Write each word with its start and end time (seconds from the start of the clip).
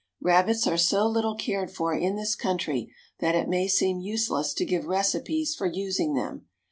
Rabbits 0.19 0.65
are 0.65 0.79
so 0.79 1.07
little 1.07 1.35
cared 1.35 1.69
for 1.69 1.93
in 1.93 2.15
this 2.15 2.33
country 2.33 2.91
that 3.19 3.35
it 3.35 3.47
may 3.47 3.67
seem 3.67 3.99
useless 3.99 4.51
to 4.55 4.65
give 4.65 4.85
recipes 4.87 5.53
for 5.53 5.67
using 5.67 6.15
them. 6.15 6.47